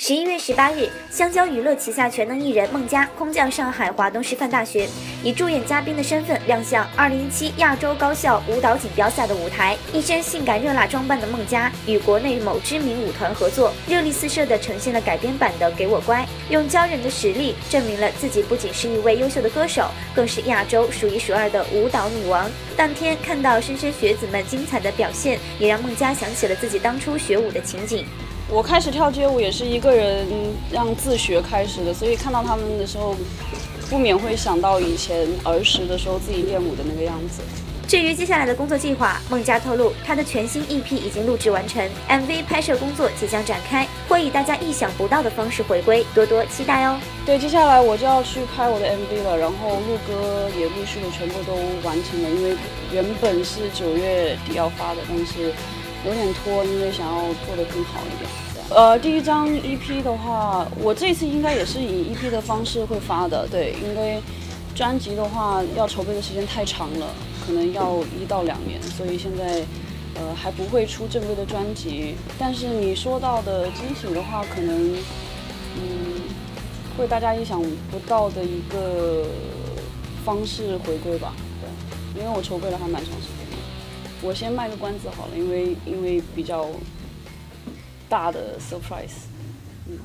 [0.00, 4.88] 十一月十八日，香蕉娱乐旗下全能艺人孟佳空降上海华东师范大学，
[5.24, 9.76] 以助演嘉宾的身份亮相二零一七亚洲高校舞蹈锦标赛的舞台。
[9.92, 22.48] 一身性感热辣装扮的孟佳与国内某知名舞团合作，热力四射地呈现了改编版的《给我乖》，用骄人的实力证明了自己不仅是一位优秀的歌手，更是亚洲数一数二的舞蹈女王。
[22.76, 28.06] 当天看到莘莘学子们精彩的表现，也让孟佳想起了自己当初学舞的情景。
[28.50, 30.26] 我开始跳街舞也是一个人
[30.72, 33.14] 让自学开始的，所以看到他们的时候，
[33.90, 37.42] 不免会想到以前儿时的时候自己练舞的那个样子。
[37.86, 46.98] 至于接下来的工作计划，孟佳透露，她的全新 EP 已经录制完成，MV 拍摄工作即将展开，会以大家意想不到的方式回归，多多期待哦。
[47.26, 51.52] 对，接下来我就要去拍我的 MV 了，然后录歌也陆续的全部都
[51.86, 52.56] 完成了，因为
[52.92, 55.52] 原本是九月底要发的，但是。
[56.06, 58.30] 有点拖，因为想要做的更好一点。
[58.70, 63.48] 呃，第一张 EP 的话，我这次应该也是以 EP 的方式会发的。
[63.48, 64.20] 对，因为
[64.74, 67.06] 专辑的话要筹备的时间太长了，
[67.44, 69.64] 可能要一到两年，所以现在
[70.16, 72.14] 呃还不会出正规的专辑。
[72.38, 74.94] 但是你说到的惊喜的话，可能
[75.76, 76.22] 嗯
[76.96, 79.24] 会大家意想不到的一个
[80.26, 81.32] 方式回归吧。
[81.62, 83.56] 对，因为我筹备了还蛮长时间的。
[84.20, 86.66] 我先卖个关子好了，因为因为比较
[88.08, 89.26] 大的 surprise，
[89.86, 89.98] 嗯。